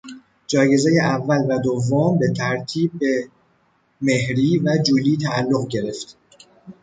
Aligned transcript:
جایزهی 0.47 0.99
اول 0.99 1.37
و 1.55 1.59
دوم 1.61 2.19
به 2.19 2.33
ترتیب 2.33 2.91
به 2.99 3.27
مهری 4.01 4.61
و 4.65 4.77
جولی 4.85 5.17
تعلق 5.17 5.67
گرفت. 5.67 6.17